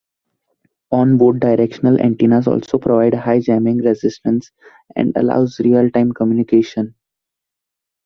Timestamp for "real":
5.59-5.91